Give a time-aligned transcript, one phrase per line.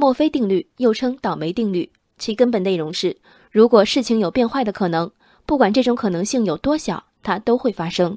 [0.00, 3.16] 墨菲定律又称倒霉定律，其根本内容是：
[3.50, 5.10] 如果事情有变坏的可能，
[5.44, 8.16] 不管这种可能性有多小，它都会发生。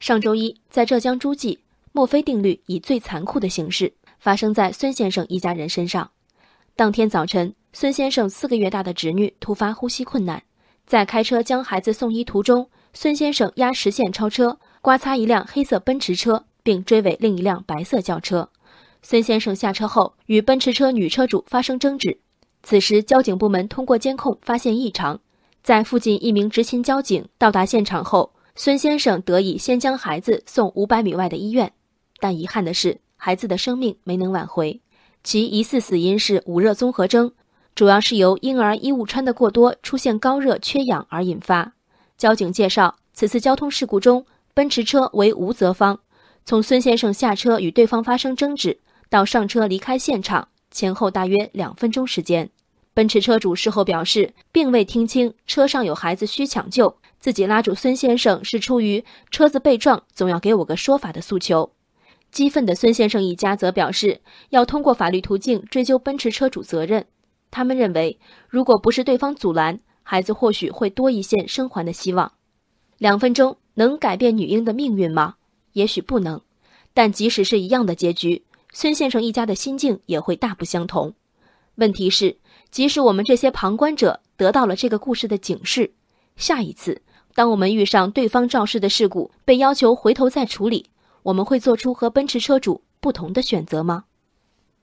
[0.00, 1.60] 上周一，在浙江诸暨，
[1.92, 6.10] 墨菲定律以最残酷的形式发生在孙先生一家人身上。
[6.74, 10.42] 当天早晨，孙先生四个月大的侄女突发呼吸困难，
[10.84, 18.48] 在开车将孩子送医途中，孙先生压实线超车，刮擦一辆黑色奔驰车，并追尾另一辆白色轿车。
[19.02, 22.18] 孙先生下车后与奔驰车女车主发生争执，
[22.62, 25.18] 此时交警部门通过监控发现异常，
[25.62, 31.72] 在附近一名执勤交警到达现场后，孙先生得以先将孩子送五百米外的医院，
[32.18, 34.80] 但遗憾的是，孩子的生命没能挽回。
[35.24, 37.32] 其疑似死因是捂热综合征，
[37.74, 41.72] 主要是由婴儿衣物穿得过多，出现高热缺氧而引发。
[42.18, 45.98] 交警介绍，此次交通事故中，奔驰车为无责方。
[46.44, 48.78] 从孙先生下车与对方发生争执
[49.10, 52.48] 到上车离开现场，前后大约两分钟时间。
[52.94, 61.72] 奔驰车主事后表示，并未听清车上有孩子需抢救，自己拉住孙先生是出于车子被撞，总要给我个说法的诉求。
[62.30, 67.04] 激愤的孙先生一家则表示，要通过法律途径追究奔驰车主责任。
[67.50, 68.16] 他们认为，
[68.48, 72.30] 如果不是对方阻拦，孩子或许会多一线生还的希望。
[72.98, 75.34] 两分钟能改变女婴的命运吗？
[75.72, 76.40] 也许不能。
[76.92, 81.14] 但即使是一样的结局，孙先生一家的心境也会大不相同。
[81.76, 82.36] 问题是，
[82.70, 85.92] 即使我们这些旁观者得到了这个故事的警示，
[86.36, 87.02] 下一次
[87.34, 90.90] 当我们遇上对方肇事的事故，被要求回头再处理。
[91.22, 94.04] 我们会做出和奔驰车主不同的选择吗？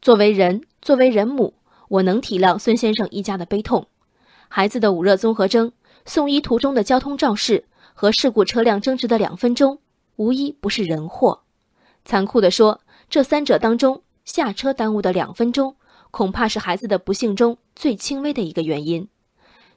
[0.00, 1.54] 作为人，作为人母，
[1.88, 3.86] 我能体谅孙先生一家的悲痛。
[4.48, 5.72] 孩子的捂热综合征、
[6.04, 9.78] 送医途中的交通肇事和事故车辆争执的两分钟，
[10.16, 11.42] 无一不是人祸。
[12.04, 15.76] 残酷地说，这三者当中，下车耽误的两分钟，
[16.10, 19.08] 恐怕是孩子的不幸中最轻微的一个原因。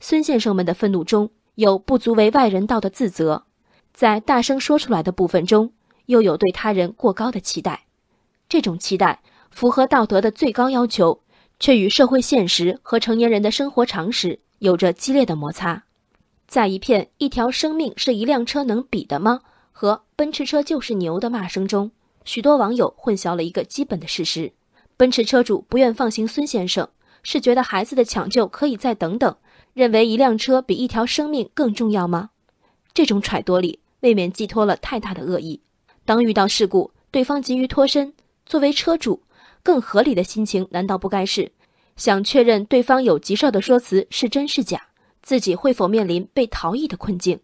[0.00, 3.44] 孙先生们的愤怒中有不足为外人道的自责，
[3.92, 5.72] 在大声说出来的部分中。
[6.06, 7.86] 又有对他人过高的期待，
[8.46, 11.22] 这种期待符合道德的最高要求，
[11.58, 15.84] 却与社会现实和成年人的生活常识有着激烈的摩擦。
[16.46, 19.40] 在一片“一条生命是一辆车能比的吗”
[19.72, 21.90] 和“奔驰车就是牛”的骂声中，
[22.24, 24.52] 许多网友混淆了一个基本的事实：
[24.96, 26.88] 奔驰车主不愿放行孙先生，
[27.22, 29.36] 是觉得孩子的抢救可以再等等，
[29.72, 32.30] 认为一辆车比一条生命更重要吗？
[32.94, 35.60] 这种揣度里未免寄托了太大的恶意。
[36.04, 38.14] 当遇到事故，对方急于脱身，
[38.46, 39.22] 作为车主，
[39.62, 41.52] 更合理的心情难道不该是
[41.96, 44.88] 想确认对方有急事的说辞是真是假，
[45.22, 47.40] 自己会否面临被逃逸的困境？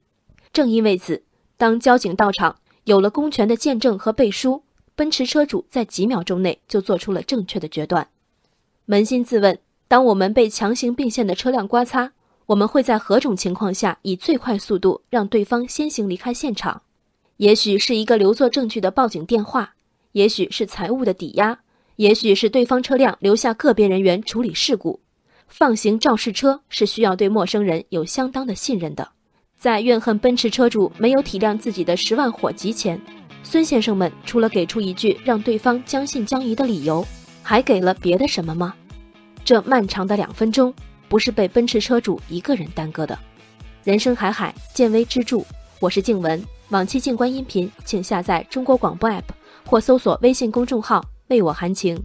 [0.52, 1.22] 正因为此，
[1.56, 4.64] 当交警到场，有了公权的见证和背书，
[5.00, 8.06] 奔驰车主在几秒钟内就做出了正确的决断。
[8.86, 12.12] 扪心自问，当我们被强行并线的车辆刮擦，
[12.44, 16.82] 我们会在何种情况下以最快速度让对方先行离开现场？
[17.38, 19.72] 也许是一个留作证据的报警电话，
[20.12, 21.58] 也许是财物的抵押，
[21.96, 25.00] 也许是对方车辆留下个别人员处理事故。
[25.48, 29.08] 放行肇事车是需要对陌生人有相当的信任的。
[29.56, 33.00] 在怨恨奔驰车主没有体谅自己的十万火急前，
[33.42, 37.04] 孙先生们除了给出一句让对方将信将疑的理由，
[37.42, 38.74] 还给了别的什么吗？
[39.44, 40.72] 这漫长的两分钟
[41.08, 43.18] 不是被奔驰车主一个人耽搁的。
[43.82, 45.38] 人生海海，见微知著。
[45.80, 46.40] 我是静文。
[46.68, 49.22] 往期静观音频，请下载中国广播 APP
[49.64, 52.00] 或搜索微信公众号“为我含情”。